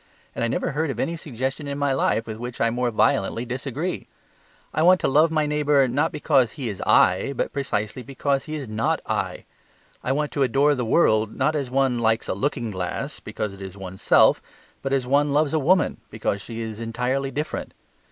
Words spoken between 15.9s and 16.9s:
because she is